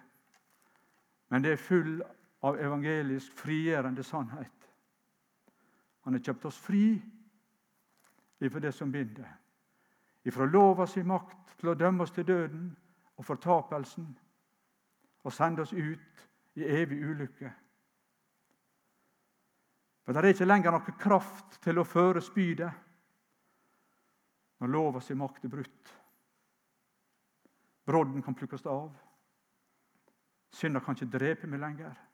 Men 1.30 1.44
det 1.44 1.52
er 1.52 1.58
full 1.58 2.02
av 2.46 2.60
evangelisk 2.62 3.34
frigjørende 3.40 4.04
sannhet. 4.06 4.70
Han 6.06 6.14
har 6.14 6.22
kjøpt 6.22 6.46
oss 6.46 6.60
fri 6.62 6.94
ifra 8.46 8.62
det 8.62 8.74
som 8.78 8.92
binder. 8.94 9.32
Ifra 10.26 10.46
lova 10.46 10.86
si 10.90 11.02
makt 11.04 11.56
til 11.60 11.72
å 11.72 11.78
dømme 11.80 12.06
oss 12.06 12.14
til 12.14 12.28
døden 12.28 12.70
og 13.16 13.26
fortapelsen 13.26 14.08
og 15.26 15.34
sende 15.34 15.66
oss 15.66 15.74
ut 15.74 16.26
i 16.60 16.66
evig 16.70 17.02
ulykke. 17.02 17.52
For 20.06 20.14
det 20.14 20.22
er 20.22 20.36
ikke 20.36 20.46
lenger 20.46 20.76
noe 20.76 20.98
kraft 21.02 21.58
til 21.66 21.82
å 21.82 21.88
føre 21.88 22.22
spydet 22.22 22.82
når 24.62 24.72
lova 24.72 25.02
si 25.02 25.18
makt 25.18 25.48
er 25.48 25.54
brutt. 25.58 25.94
Brodden 27.86 28.22
kan 28.26 28.38
plukkes 28.38 28.66
av. 28.70 28.94
Synda 30.54 30.80
kan 30.82 30.96
ikke 30.98 31.18
drepe 31.18 31.50
meg 31.50 31.62
lenger. 31.62 32.05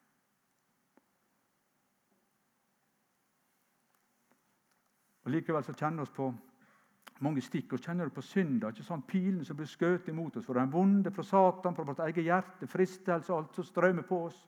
Og 5.23 5.31
Likevel 5.31 5.63
så 5.63 5.73
kjenner 5.73 6.05
vi 6.05 6.15
på 6.15 6.31
mange 7.21 7.41
stikk. 7.41 7.73
Vi 7.73 7.83
kjenner 7.83 8.09
det 8.09 8.15
på 8.15 8.21
synda. 8.21 8.69
ikke 8.69 8.83
sånn 8.83 9.05
Pilen 9.07 9.45
som 9.45 9.57
blir 9.57 9.69
skutt 9.69 10.07
imot 10.09 10.37
oss. 10.37 10.45
For 10.45 10.57
den 10.57 10.71
vonde 10.71 11.11
fra 11.11 11.23
Satan, 11.23 11.75
fra 11.75 11.83
vårt 11.83 11.99
eget 11.99 12.25
hjerte, 12.25 12.67
fristelse 12.67 13.33
alt 13.33 13.53
som 13.55 13.63
strømmer 13.63 14.03
på 14.03 14.23
oss. 14.25 14.47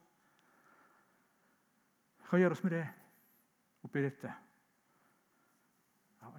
Hva 2.29 2.39
gjør 2.39 2.51
oss 2.51 2.63
med 2.63 2.71
det? 2.71 2.87
oppi 3.83 4.01
dette. 4.01 4.33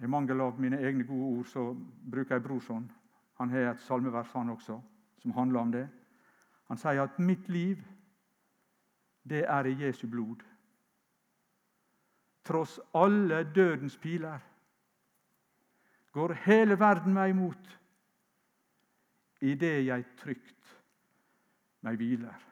I 0.01 0.07
mangel 0.07 0.41
av 0.41 0.59
mine 0.59 0.79
egne 0.81 1.05
gode 1.07 1.27
ord 1.39 1.49
så 1.49 1.65
bruker 2.11 2.35
jeg 2.35 2.43
Brorson. 2.43 2.87
Han 3.39 3.51
har 3.51 3.69
et 3.71 3.83
salmevers 3.85 4.33
han 4.33 4.49
også, 4.49 4.79
som 5.21 5.35
handler 5.35 5.59
om 5.59 5.71
det. 5.71 5.85
Han 6.67 6.77
sier 6.77 7.03
at 7.03 7.19
'mitt 7.19 7.49
liv, 7.49 7.83
det 9.23 9.45
er 9.47 9.65
i 9.65 9.85
Jesu 9.85 10.07
blod'. 10.07 10.43
Tross 12.45 12.79
alle 12.93 13.43
dødens 13.55 13.97
piler 13.97 14.39
går 16.15 16.33
hele 16.45 16.77
verden 16.79 17.13
meg 17.13 17.33
imot 17.33 17.71
idet 19.41 19.85
jeg 19.85 20.05
trygt 20.17 20.75
meg 21.85 21.97
hviler. 21.99 22.45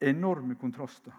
Enorme 0.00 0.54
kontraster. 0.60 1.14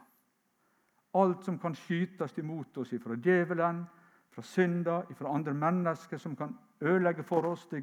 Alt 1.20 1.46
som 1.46 1.58
kan 1.60 1.75
skytes 1.75 2.38
imot 2.38 2.77
oss 2.77 2.94
fra 3.01 3.18
djevelen, 3.18 3.82
fra 4.29 4.46
synda, 4.46 5.01
fra 5.18 5.34
andre 5.34 5.53
mennesker 5.53 6.18
som 6.22 6.36
kan 6.36 6.53
ødelegge 6.82 7.24
for 7.24 7.48
oss. 7.50 7.65
Det, 7.68 7.82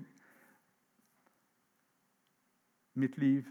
mitt 2.95 3.19
liv, 3.19 3.45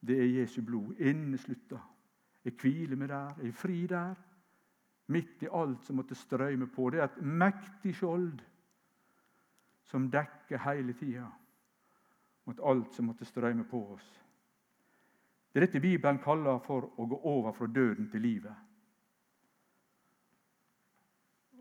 det 0.00 0.18
er 0.18 0.40
Jesu 0.40 0.62
blod 0.66 0.98
inneslutta. 0.98 1.78
Jeg 2.44 2.56
hviler 2.60 2.96
meg 2.96 3.08
der, 3.08 3.38
jeg 3.38 3.48
er 3.48 3.56
fri 3.56 3.86
der. 3.86 4.14
Midt 5.10 5.42
i 5.42 5.48
alt 5.48 5.82
som 5.84 5.98
måtte 5.98 6.14
strømme 6.14 6.68
på. 6.70 6.90
Det 6.90 7.00
er 7.00 7.08
et 7.08 7.22
mektig 7.22 7.96
skjold 7.98 8.42
som 9.90 10.06
dekker 10.10 10.62
hele 10.62 10.94
tida 10.94 11.26
mot 12.46 12.60
alt 12.66 12.94
som 12.94 13.10
måtte 13.10 13.26
strømme 13.26 13.66
på 13.68 13.80
oss. 13.94 14.08
Det 15.50 15.58
er 15.58 15.66
dette 15.66 15.82
Bibelen 15.82 16.20
kaller 16.22 16.60
for 16.62 16.86
å 16.94 17.06
gå 17.10 17.18
over 17.26 17.54
fra 17.54 17.66
døden 17.66 18.06
til 18.10 18.22
livet. 18.22 18.54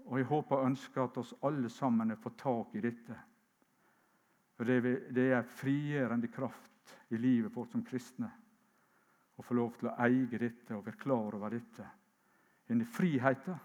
Og 0.09 0.17
Jeg 0.17 0.29
håper 0.29 0.57
og 0.57 0.65
ønsker 0.65 1.03
at 1.03 1.17
oss 1.21 1.33
alle 1.45 1.69
sammen 1.69 2.15
får 2.17 2.37
tak 2.37 2.75
i 2.77 2.83
dette. 2.85 3.17
For 4.57 4.65
Det 4.65 5.25
er 5.33 5.53
frigjørende 5.57 6.29
kraft 6.33 6.95
i 7.09 7.17
livet 7.17 7.53
vårt 7.55 7.73
som 7.73 7.85
kristne 7.85 8.29
å 9.37 9.45
få 9.45 9.55
lov 9.55 9.77
til 9.79 9.89
å 9.89 9.95
eie 10.03 10.41
dette 10.41 10.75
og 10.75 10.85
være 10.85 11.01
klar 11.01 11.37
over 11.37 11.53
dette. 11.53 11.85
Denne 12.69 12.85
friheten 12.85 13.55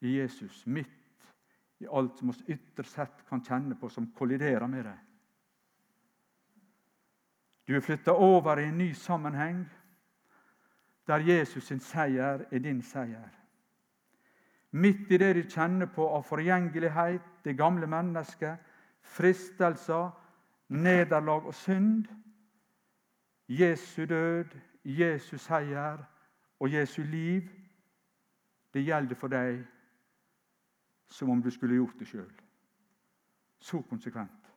i 0.00 0.18
Jesus 0.18 0.66
midt 0.66 1.32
i 1.78 1.86
alt 1.92 2.18
som 2.18 2.32
vi 2.32 2.54
ytterst 2.54 2.92
sett 2.92 3.24
kan 3.28 3.44
kjenne 3.44 3.76
på 3.80 3.88
som 3.88 4.12
kolliderer 4.16 4.66
med 4.66 4.84
det. 4.84 4.98
Du 7.66 7.74
er 7.76 7.80
flytta 7.80 8.12
over 8.12 8.60
i 8.60 8.68
en 8.68 8.78
ny 8.78 8.92
sammenheng 8.94 9.64
der 11.06 11.18
Jesus 11.18 11.64
sin 11.64 11.80
seier 11.80 12.44
er 12.50 12.58
din 12.58 12.82
seier. 12.82 13.30
Midt 14.70 15.10
i 15.10 15.18
det 15.18 15.34
du 15.34 15.42
kjenner 15.48 15.86
på 15.86 16.08
av 16.08 16.24
forgjengelighet, 16.26 17.22
det 17.44 17.56
gamle 17.56 17.86
mennesket, 17.86 18.58
fristelser, 19.02 20.10
nederlag 20.68 21.46
og 21.46 21.54
synd, 21.54 22.06
Jesu 23.48 24.04
død, 24.04 24.56
Jesu 24.84 25.38
seier 25.38 26.02
og 26.60 26.72
Jesu 26.72 27.02
liv, 27.02 27.48
det 28.76 28.84
gjelder 28.84 29.16
for 29.16 29.32
deg 29.32 29.62
som 31.08 31.30
om 31.32 31.40
du 31.40 31.48
skulle 31.50 31.78
gjort 31.78 31.96
det 31.98 32.08
sjøl. 32.10 32.32
Så 33.58 33.80
konsekvent. 33.88 34.50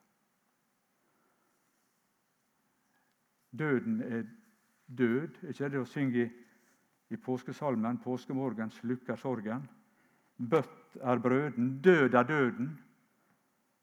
Døden 3.50 4.02
er 4.02 4.26
død. 4.86 5.40
Er 5.42 5.54
ikke 5.54 5.70
det 5.72 5.80
å 5.80 5.88
synge 5.88 6.20
i, 6.20 6.28
i 7.10 7.16
påskesalmen 7.16 7.98
'Påskemorgens 7.98 8.82
lukker 8.84 9.16
sorgen'? 9.16 9.66
Bøtt 10.36 10.96
er 11.00 11.18
brøden, 11.18 11.80
død 11.82 12.14
er 12.14 12.22
døden. 12.22 12.70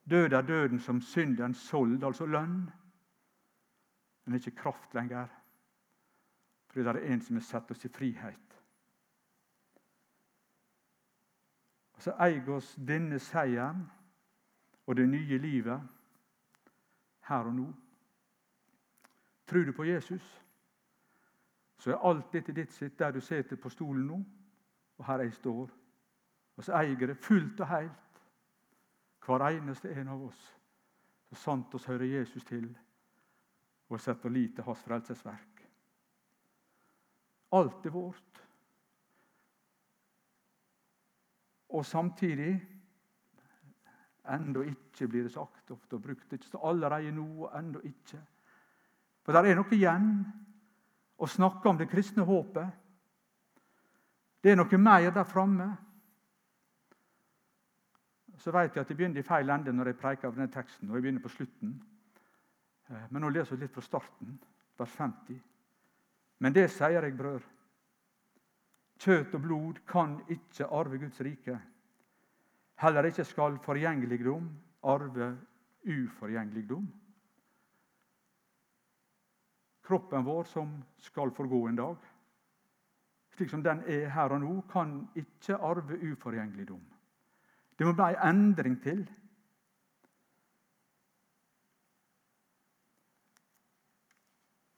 Død 0.10 0.34
er 0.34 0.41
døden 0.41 0.79
som 0.79 1.01
syndens 1.01 1.58
sold, 1.58 2.03
altså 2.03 2.25
lønn. 2.25 2.70
Men 4.25 4.36
ikke 4.36 4.56
kraft 4.62 4.94
lenger, 4.94 5.27
fordi 6.70 6.86
det 6.86 6.96
er 6.96 7.13
en 7.13 7.22
som 7.22 7.36
har 7.36 7.44
satt 7.44 7.72
oss 7.72 7.86
i 7.86 7.89
frihet. 7.89 8.47
Og 11.98 12.04
Så 12.04 12.13
eier 12.22 12.50
oss 12.54 12.75
denne 12.88 13.20
seieren 13.20 13.82
og 14.86 14.96
det 14.96 15.08
nye 15.10 15.38
livet 15.38 15.82
her 17.27 17.50
og 17.50 17.56
nå. 17.56 17.68
Tror 19.48 19.63
du 19.66 19.74
på 19.74 19.84
Jesus, 19.84 20.44
så 21.77 21.92
er 21.92 22.06
alt 22.10 22.34
dette 22.34 22.54
ditt 22.54 22.72
sitt 22.74 23.00
der 23.00 23.12
du 23.12 23.22
sitter 23.22 23.56
på 23.56 23.70
stolen 23.70 24.06
nå, 24.08 24.18
og 24.98 25.06
her 25.06 25.24
jeg 25.25 25.34
står. 25.34 25.70
Og 26.58 26.63
så 26.63 26.74
eier 26.80 27.08
det 27.08 27.18
fullt 27.18 27.60
og 27.60 27.68
helt, 27.68 28.22
hver 29.25 29.44
eneste 29.50 29.92
en 29.92 30.08
av 30.08 30.24
oss, 30.24 30.42
så 31.30 31.36
sant 31.36 31.75
oss 31.75 31.86
hører 31.86 32.06
Jesus 32.06 32.46
til 32.48 32.70
og 33.89 34.01
setter 34.01 34.30
lit 34.30 34.56
til 34.56 34.63
hans 34.68 34.84
frelsesverk. 34.84 35.63
Alt 37.51 37.86
er 37.86 37.89
vårt. 37.89 38.47
Og 41.70 41.86
samtidig 41.86 42.56
Enda 44.28 44.60
ikke, 44.68 45.08
blir 45.08 45.24
det 45.24 45.32
sagt 45.32 45.72
ofte 45.72 45.96
og 45.96 46.02
brukt. 46.04 46.34
Ikke 46.34 46.50
så 46.50 46.60
allerede 46.68 47.12
nå 47.16 47.48
enda 47.56 47.80
ikke. 47.80 48.20
For 49.24 49.32
det 49.32 49.52
er 49.52 49.56
noe 49.56 49.76
igjen 49.76 50.10
å 51.18 51.30
snakke 51.32 51.70
om 51.70 51.80
det 51.80 51.88
kristne 51.88 52.26
håpet. 52.28 52.68
Det 54.44 54.52
er 54.52 54.60
noe 54.60 54.80
mer 54.80 55.10
der 55.16 55.28
framme. 55.28 55.70
Så 58.38 58.51
vet 58.51 58.75
jeg 58.75 58.84
at 58.84 58.92
jeg 58.92 58.98
begynner 58.98 59.24
i 59.24 59.25
feil 59.25 59.50
ende 59.50 59.74
når 59.74 59.94
jeg 59.94 60.01
preker 60.01 60.27
av 60.27 60.36
denne 60.36 60.51
teksten. 60.51 60.90
og 60.90 60.96
jeg 60.96 61.08
begynner 61.08 61.24
på 61.24 61.34
slutten. 61.34 61.74
Eh, 62.90 63.08
men 63.10 63.22
nå 63.22 63.30
leser 63.30 63.56
jeg 63.56 63.66
litt 63.66 63.74
fra 63.74 63.82
starten, 63.82 64.38
vers 64.77 64.92
50. 65.00 65.40
Men 66.40 66.53
det 66.53 66.68
sier 66.72 67.01
jeg, 67.01 67.18
brød. 67.18 67.42
Kjøtt 68.98 69.36
og 69.38 69.42
blod 69.42 69.81
kan 69.88 70.18
ikke 70.29 70.66
arve 70.66 70.98
Guds 70.98 71.22
rike. 71.22 71.60
Heller 72.81 73.10
ikke 73.10 73.25
skal 73.25 73.60
forgjengeligdom 73.66 74.50
arve 74.83 75.33
uforgjengeligdom 75.88 76.88
kroppen 79.88 80.25
vår 80.25 80.44
som 80.51 80.72
skal 81.00 81.31
forgå 81.31 81.68
en 81.68 81.79
dag. 81.79 81.96
Slik 83.36 83.50
som 83.50 83.64
den 83.64 83.83
er 83.88 84.10
her 84.12 84.33
og 84.36 84.42
nå, 84.42 84.53
kan 84.72 85.00
ikke 85.16 85.55
arve 85.55 86.00
uforgjengeligdom. 86.12 86.81
Det 87.77 87.86
må 87.86 87.94
bli 87.94 88.10
en 88.18 88.36
endring 88.36 88.79
til. 88.83 89.05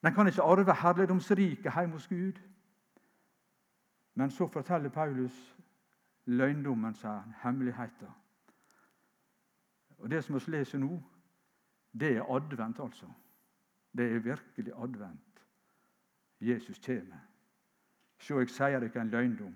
Den 0.04 0.16
kan 0.16 0.28
ikke 0.28 0.46
arve 0.46 0.76
herligdomsriket 0.76 1.74
hjemme 1.74 1.98
hos 1.98 2.08
Gud. 2.08 2.40
Men 4.20 4.32
så 4.32 4.48
forteller 4.48 4.90
Paulus 4.90 5.58
løgndommen, 6.26 6.94
sier 6.94 7.22
han, 7.22 7.34
hemmeligheten. 7.40 8.08
Og 9.98 10.12
Det 10.12 10.24
som 10.24 10.36
vi 10.36 10.52
leser 10.52 10.78
nå, 10.78 10.98
det 12.00 12.18
er 12.18 12.36
advent, 12.36 12.80
altså. 12.80 13.08
Det 13.98 14.16
er 14.16 14.20
virkelig 14.20 14.74
advent. 14.76 15.46
Jesus 16.42 16.80
kommer. 16.86 17.24
Se, 18.20 18.36
jeg 18.36 18.50
sier 18.50 18.80
dere 18.80 19.02
en 19.02 19.10
løgndom. 19.10 19.56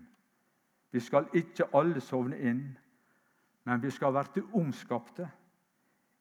Vi 0.91 0.99
skal 0.99 1.27
ikke 1.33 1.67
alle 1.75 1.99
sovne 2.01 2.39
inn, 2.39 2.63
men 3.63 3.83
vi 3.83 3.91
skal 3.91 4.15
bli 4.33 4.47
omskapte. 4.53 5.27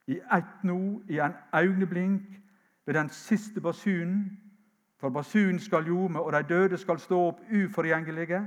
I 0.07 0.19
ett 0.19 0.65
nå, 0.65 1.03
i 1.09 1.19
en 1.19 1.39
øyeblink, 1.55 2.43
ved 2.87 2.95
den 2.95 3.09
siste 3.09 3.61
basunen. 3.61 4.42
For 5.03 5.11
basunen 5.11 5.59
skal 5.59 5.83
ljome, 5.87 6.21
og 6.21 6.33
de 6.33 6.43
døde 6.47 6.79
skal 6.79 7.01
stå 7.03 7.17
opp 7.33 7.41
uforgjengelige. 7.51 8.39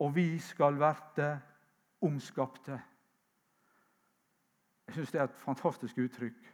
Og 0.00 0.14
vi 0.16 0.38
skal 0.40 0.78
verte 0.80 1.26
omskapte. 2.00 2.78
Jeg 4.86 4.94
syns 4.94 5.12
det 5.12 5.20
er 5.20 5.24
et 5.28 5.42
fantastisk 5.42 5.98
uttrykk. 5.98 6.46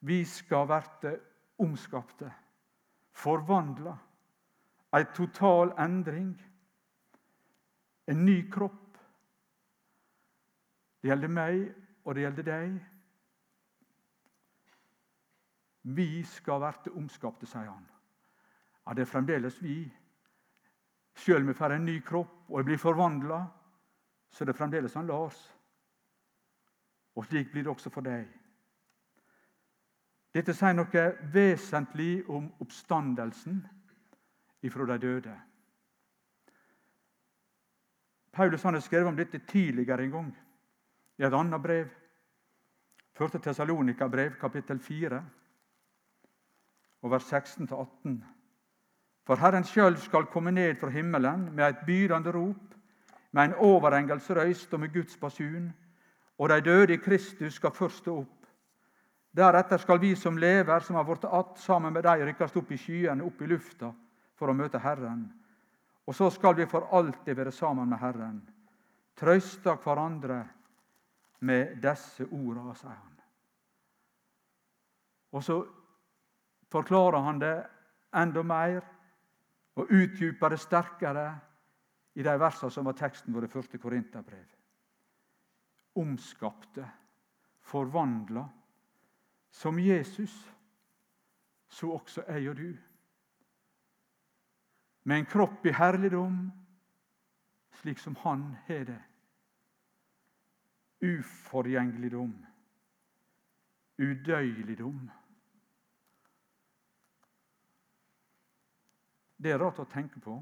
Vi 0.00 0.24
skal 0.28 0.68
verte 0.68 1.14
omskapte, 1.64 2.28
forvandla. 3.12 3.94
Ei 4.92 5.08
total 5.16 5.72
endring. 5.80 6.34
En 8.06 8.24
ny 8.24 8.36
kropp. 8.52 8.98
Det 11.00 11.08
gjelder 11.08 11.32
meg, 11.40 11.64
og 12.04 12.14
det 12.14 12.26
gjelder 12.26 12.48
deg. 12.50 12.76
Vi 15.82 16.10
skal 16.36 16.60
verte 16.60 16.92
omskapte, 16.92 17.48
sier 17.48 17.72
han. 17.72 17.88
Ja, 18.86 18.94
Det 18.94 19.00
er 19.00 19.10
fremdeles 19.10 19.62
vi. 19.62 19.92
Sjøl 21.14 21.42
om 21.42 21.48
vi 21.48 21.54
får 21.54 21.76
en 21.76 21.84
ny 21.84 22.00
kropp 22.00 22.48
og 22.48 22.58
jeg 22.58 22.64
blir 22.64 22.78
forvandla, 22.78 23.42
så 24.30 24.44
er 24.44 24.46
det 24.46 24.56
fremdeles 24.56 24.94
han 24.94 25.06
Lars. 25.06 25.38
Og 27.14 27.26
slik 27.26 27.52
blir 27.52 27.62
det 27.62 27.70
også 27.70 27.90
for 27.90 28.00
deg. 28.00 28.26
Dette 30.32 30.54
sier 30.56 30.72
noe 30.72 31.04
vesentlig 31.34 32.24
om 32.32 32.48
oppstandelsen 32.64 33.60
ifra 34.64 34.86
de 34.88 34.98
døde. 34.98 35.34
Paulus 38.32 38.62
har 38.62 38.80
skrevet 38.80 39.08
om 39.08 39.16
dette 39.16 39.38
tidligere 39.38 40.04
en 40.04 40.10
gang, 40.10 40.36
i 41.18 41.24
et 41.24 41.34
annet 41.36 41.62
brev. 41.62 41.88
1. 43.20 43.42
Tessalonika-brev, 43.44 44.38
kapittel 44.40 44.78
4, 44.80 45.18
og 47.02 47.10
vers 47.10 47.32
16-18. 47.32 48.22
For 49.26 49.38
Herren 49.38 49.64
sjøl 49.64 49.96
skal 50.02 50.26
komme 50.26 50.50
ned 50.50 50.74
fra 50.80 50.90
himmelen 50.90 51.48
med 51.54 51.64
et 51.68 51.82
bydende 51.86 52.32
rop, 52.34 52.74
med 53.32 53.44
en 53.44 53.54
overengelsrøyst 53.54 54.74
og 54.74 54.80
med 54.80 54.92
Guds 54.92 55.16
basun, 55.16 55.72
og 56.38 56.48
de 56.48 56.60
døde 56.60 56.94
i 56.94 56.96
Kristus 56.96 57.54
skal 57.54 57.70
først 57.70 58.08
opp. 58.08 58.38
Deretter 59.36 59.78
skal 59.78 60.00
vi 60.00 60.14
som 60.16 60.36
lever, 60.36 60.80
som 60.80 60.96
har 60.96 61.04
blitt 61.04 61.24
att 61.24 61.58
sammen 61.58 61.92
med 61.92 62.02
dem, 62.02 62.26
rykkes 62.26 62.56
opp 62.56 62.72
i 62.72 62.76
skyene, 62.76 63.24
opp 63.24 63.42
i 63.42 63.46
lufta, 63.46 63.92
for 64.34 64.50
å 64.50 64.54
møte 64.54 64.78
Herren. 64.78 65.30
Og 66.06 66.14
så 66.14 66.30
skal 66.30 66.56
vi 66.56 66.66
for 66.66 66.88
alltid 66.92 67.36
være 67.36 67.52
sammen 67.52 67.88
med 67.88 67.98
Herren. 67.98 68.42
Trøste 69.16 69.76
hverandre 69.84 70.42
med 71.40 71.76
disse 71.82 72.26
ordene, 72.26 72.74
sier 72.74 72.90
han. 72.90 73.20
Og 75.32 75.44
så 75.44 75.62
forklarer 76.72 77.24
han 77.24 77.38
det 77.40 77.54
enda 78.14 78.42
mer 78.42 78.82
og 79.74 79.90
utdypa 79.90 80.48
det 80.52 80.60
sterkere 80.60 81.26
i 82.14 82.22
de 82.22 82.34
versene 82.40 82.70
som 82.70 82.84
var 82.84 82.96
teksten 82.98 83.34
vår 83.34 83.46
i 83.46 83.52
første 83.52 83.78
Korinterbrev. 83.80 84.48
Omskapte, 85.96 86.84
forvandla 87.60 88.44
som 89.52 89.78
Jesus, 89.78 90.32
så 91.68 91.90
også 91.92 92.24
jeg 92.28 92.50
og 92.50 92.56
du. 92.56 92.72
med 95.04 95.18
en 95.18 95.26
kropp 95.26 95.66
i 95.66 95.72
herligdom, 95.74 96.52
slik 97.80 97.98
som 97.98 98.14
han 98.22 98.44
har 98.68 98.84
det. 98.86 99.00
Uforgjengeligdom, 101.02 102.36
udøyeligdom. 103.98 105.10
Det 109.42 109.50
er 109.50 109.58
rart 109.58 109.80
å 109.82 109.88
tenke 109.90 110.20
på. 110.22 110.36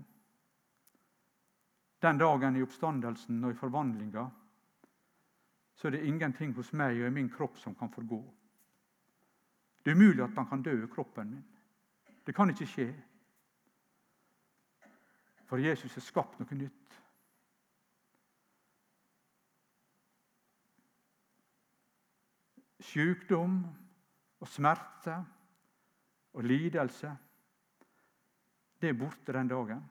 Den 2.00 2.18
dagen 2.20 2.56
i 2.56 2.64
oppstandelsen 2.64 3.44
og 3.44 3.54
i 3.54 3.56
forvandlinga 3.56 4.26
så 5.76 5.88
er 5.88 5.96
det 5.96 6.04
ingenting 6.04 6.52
hos 6.56 6.74
meg 6.76 6.98
og 7.00 7.06
i 7.08 7.14
min 7.14 7.30
kropp 7.32 7.56
som 7.60 7.74
kan 7.76 7.88
forgå. 7.92 8.20
Det 9.80 9.92
er 9.92 9.96
umulig 9.96 10.24
at 10.24 10.36
han 10.36 10.48
kan 10.48 10.64
dø 10.64 10.74
i 10.76 10.90
kroppen 10.92 11.30
min. 11.32 11.46
Det 12.26 12.34
kan 12.36 12.52
ikke 12.52 12.68
skje. 12.68 12.88
For 15.48 15.58
Jesus 15.64 15.96
har 15.96 16.04
skapt 16.04 16.36
noe 16.40 16.58
nytt. 16.60 16.98
Sykdom 22.90 23.56
og 24.40 24.48
smerte 24.48 25.16
og 26.36 26.44
lidelse 26.44 27.16
det 28.80 28.88
er 28.88 28.98
borte 28.98 29.32
den 29.32 29.48
dagen. 29.48 29.82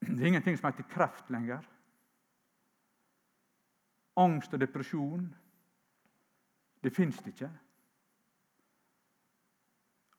Det 0.00 0.22
er 0.22 0.26
ingenting 0.26 0.58
som 0.58 0.70
heter 0.70 0.88
kreft 0.90 1.30
lenger. 1.30 1.62
Angst 4.18 4.54
og 4.54 4.60
depresjon 4.60 5.28
det 6.82 6.94
fins 6.94 7.18
ikke. 7.26 7.50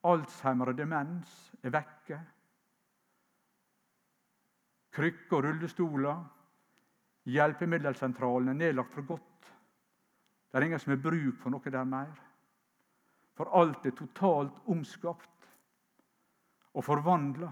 Alzheimer 0.07 0.71
og 0.71 0.77
demens 0.77 1.31
er 1.63 1.73
vekke. 1.75 2.19
Krykker 4.95 5.37
og 5.37 5.43
rullestoler. 5.47 6.21
Hjelpemiddelsentralen 7.29 8.49
er 8.49 8.59
nedlagt 8.59 8.93
for 8.93 9.07
godt. 9.07 9.51
Det 10.49 10.57
er 10.57 10.65
ingen 10.65 10.79
som 10.79 10.95
har 10.95 11.03
bruk 11.03 11.41
for 11.41 11.53
noe 11.53 11.71
der 11.71 11.87
mer. 11.87 12.15
For 13.37 13.51
alt 13.55 13.85
er 13.85 13.95
totalt 13.95 14.63
omskapt 14.67 15.38
og 16.79 16.85
forvandla 16.85 17.49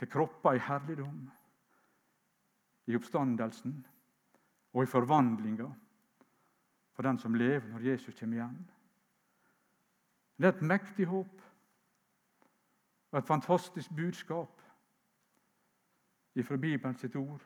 til 0.00 0.08
kropper 0.08 0.56
i 0.56 0.62
herligdom, 0.64 1.30
i 2.88 2.96
oppstandelsen 2.96 3.74
og 4.72 4.82
i 4.82 4.88
forvandlinga 4.88 5.66
for 6.96 7.04
den 7.04 7.18
som 7.20 7.36
lever 7.36 7.68
når 7.68 7.84
Jesus 7.90 8.16
kommer 8.16 8.38
igjen. 8.38 8.70
Det 10.40 10.48
er 10.48 10.56
et 10.56 10.64
mektig 10.72 11.06
håp 11.10 11.44
og 13.10 13.18
et 13.18 13.28
fantastisk 13.28 13.92
budskap 13.96 14.64
ifra 16.34 16.56
Bibelen 16.56 16.96
sitt 16.96 17.16
ord. 17.16 17.44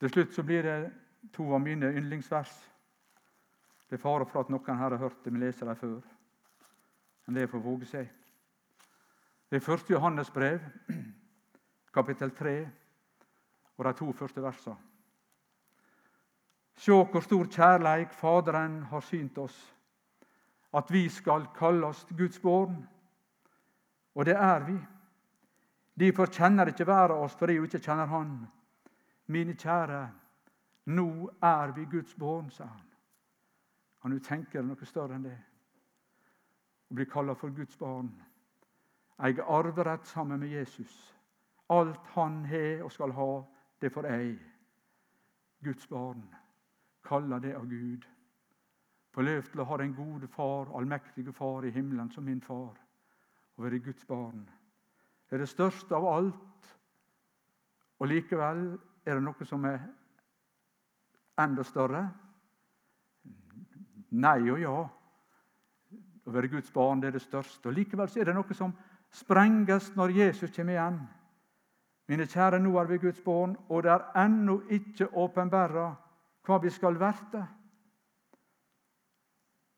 Til 0.00 0.10
slutt 0.10 0.34
så 0.34 0.42
blir 0.42 0.62
det 0.64 0.92
to 1.36 1.52
av 1.52 1.60
mine 1.60 1.92
yndlingsvers. 1.92 2.56
Det 3.90 3.98
er 3.98 4.06
fare 4.08 4.24
for 4.26 4.40
at 4.40 4.52
noen 4.52 4.78
her 4.78 4.96
har 4.96 5.02
hørt 5.04 5.24
det, 5.24 5.32
men 5.32 5.44
lese 5.44 5.68
dem 5.68 5.76
før 5.76 6.00
men 7.26 7.34
det 7.34 7.50
får 7.50 7.58
våge 7.58 7.86
seg. 7.88 8.08
Det 9.50 9.60
er 9.60 9.74
1. 9.74 9.90
Johannes 9.90 10.30
brev, 10.30 10.60
kapittel 11.94 12.30
3, 12.30 12.56
og 13.76 13.84
de 13.84 13.92
to 13.98 14.12
første 14.12 14.42
versene. 14.42 14.76
Sjå 16.74 17.04
hvor 17.06 17.22
stor 17.22 17.46
kjærleik 17.46 18.12
Faderen 18.18 18.82
har 18.90 19.00
synt 19.00 19.38
oss, 19.38 19.54
at 20.74 20.90
vi 20.90 21.08
skal 21.08 21.46
kallast 21.54 22.10
Guds 22.18 22.40
barn. 22.42 22.80
Og 24.14 24.26
det 24.26 24.34
er 24.34 24.66
vi. 24.66 24.74
Derfor 25.94 26.26
kjenner 26.26 26.66
ikke 26.66 26.86
verden 26.86 27.22
oss 27.22 27.36
fordi 27.38 27.56
hun 27.56 27.68
ikke 27.68 27.78
kjenner 27.78 28.06
Han. 28.10 28.46
Mine 29.26 29.54
kjære, 29.54 30.10
nå 30.86 31.30
er 31.42 31.72
vi 31.72 31.84
Guds 31.84 32.14
barn, 32.14 32.50
sa 32.50 32.64
han. 32.64 32.88
Og 34.00 34.10
nå 34.10 34.18
tenker 34.18 34.62
noe 34.62 34.84
større 34.84 35.16
enn 35.16 35.24
det? 35.24 35.38
Blir 36.94 37.10
kalla 37.10 37.34
for 37.34 37.50
Guds 37.50 37.76
barn. 37.78 38.10
Jeg 39.18 39.40
arverett 39.40 40.06
sammen 40.06 40.40
med 40.40 40.48
Jesus. 40.48 41.14
Alt 41.68 42.06
han 42.14 42.44
har 42.44 42.82
og 42.84 42.92
skal 42.92 43.12
ha, 43.12 43.42
det 43.80 43.92
får 43.92 44.06
jeg. 44.06 44.38
Guds 45.64 45.86
barn. 45.88 46.22
Kalla 47.04 47.38
det 47.38 47.54
av 47.56 47.68
Gud. 47.68 48.04
Få 49.14 49.22
løv 49.22 49.46
til 49.46 49.60
å 49.62 49.68
ha 49.68 49.76
den 49.78 49.94
gode 49.94 50.28
far, 50.28 50.72
allmektige 50.76 51.32
far 51.32 51.64
i 51.64 51.70
himmelen 51.70 52.10
som 52.10 52.24
min 52.24 52.40
far. 52.42 52.74
Og 53.56 53.64
være 53.64 53.78
Guds 53.78 54.04
barn. 54.04 54.42
Det 55.28 55.36
er 55.36 55.44
det 55.44 55.48
største 55.48 55.94
av 55.94 56.08
alt. 56.10 56.74
Og 57.98 58.10
likevel 58.10 58.66
er 59.06 59.14
det 59.14 59.22
noe 59.22 59.46
som 59.46 59.64
er 59.64 59.78
enda 61.40 61.62
større. 61.64 62.02
Nei 64.14 64.50
og 64.50 64.60
ja. 64.60 64.76
Å 66.24 66.32
være 66.32 66.48
Guds 66.48 66.72
barn 66.72 67.02
det 67.02 67.10
er 67.10 67.18
det 67.18 67.24
største. 67.24 67.68
Og 67.68 67.76
Likevel 67.76 68.08
er 68.16 68.30
det 68.30 68.34
noe 68.36 68.56
som 68.56 68.72
sprenges 69.14 69.90
når 69.96 70.16
Jesus 70.16 70.54
kommer 70.54 70.74
igjen. 70.76 70.98
Mine 72.08 72.26
kjære, 72.28 72.60
nå 72.60 72.72
er 72.80 72.88
vi 72.88 73.00
Guds 73.00 73.20
barn, 73.24 73.54
og 73.68 73.84
det 73.84 73.92
er 73.92 74.08
ennå 74.24 74.58
ikke 74.72 75.08
åpenbæra 75.16 75.86
hva 76.44 76.58
vi 76.60 76.72
skal 76.72 76.98
verte. 77.00 77.44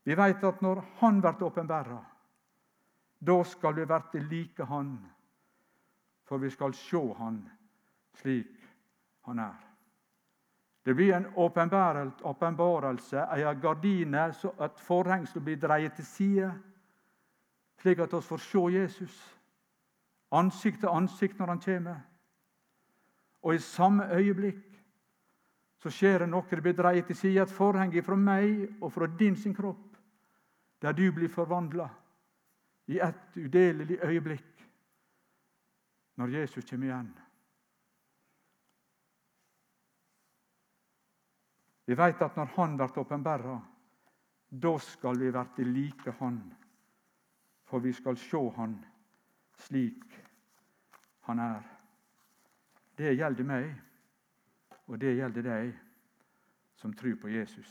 Vi 0.07 0.15
vet 0.15 0.43
at 0.43 0.61
når 0.63 0.83
Han 1.01 1.21
blir 1.21 1.43
åpenbæra, 1.43 1.99
da 3.19 3.43
skal 3.43 3.75
vi 3.75 3.87
verte 3.87 4.19
like 4.19 4.65
Han, 4.65 4.97
for 6.23 6.37
vi 6.37 6.49
skal 6.49 6.73
se 6.73 7.01
Han 7.19 7.41
slik 8.21 8.55
Han 9.27 9.39
er. 9.39 9.66
Det 10.87 10.93
blir 10.95 11.13
en 11.13 11.25
åpenbarelse, 12.23 13.25
ei 13.35 13.55
gardine, 13.59 14.29
så 14.33 14.53
et 14.63 14.79
forhengselet 14.79 15.43
blir 15.43 15.57
dreid 15.59 15.91
til 15.97 16.05
side, 16.05 16.51
slik 17.81 17.99
at 17.99 18.13
vi 18.13 18.21
får 18.23 18.37
se 18.37 18.61
Jesus 18.71 19.17
ansikt 20.31 20.79
til 20.79 20.93
ansikt 20.95 21.39
når 21.39 21.51
han 21.51 21.59
kommer. 21.59 21.99
Og 23.43 23.55
i 23.55 23.59
samme 23.59 24.07
øyeblikk 24.15 24.63
så 25.83 25.91
skjer 25.91 26.23
det 26.23 26.29
noe. 26.31 26.47
Det 26.49 26.63
blir 26.63 26.79
dreid 26.79 27.03
til 27.11 27.19
side 27.19 27.43
et 27.43 27.51
forheng 27.51 27.91
fra 28.05 28.15
meg 28.15 28.79
og 28.81 28.93
fra 28.95 29.11
din 29.19 29.35
sin 29.35 29.55
kropp, 29.55 29.99
der 30.81 30.95
du 30.95 31.11
blir 31.11 31.27
forvandla 31.27 31.89
i 32.87 33.03
et 33.03 33.35
udelelig 33.35 33.99
øyeblikk 34.03 34.67
når 36.15 36.27
Jesus 36.39 36.69
kommer 36.69 36.87
igjen. 36.87 37.15
Vi 41.87 41.95
vet 41.95 42.21
at 42.21 42.35
når 42.35 42.51
Han 42.55 42.75
blir 42.77 42.99
åpenbæra, 42.99 43.57
da 44.49 44.77
skal 44.77 45.19
vi 45.19 45.31
verte 45.33 45.63
like 45.63 46.11
Han. 46.19 46.41
For 47.63 47.79
vi 47.79 47.93
skal 47.93 48.17
se 48.17 48.49
Han 48.55 48.77
slik 49.57 50.03
Han 51.27 51.39
er. 51.39 51.63
Det 52.97 53.15
gjelder 53.17 53.43
meg, 53.43 53.73
og 54.87 54.99
det 54.99 55.15
gjelder 55.15 55.43
deg 55.43 55.73
som 56.75 56.93
tror 56.93 57.15
på 57.21 57.29
Jesus. 57.29 57.69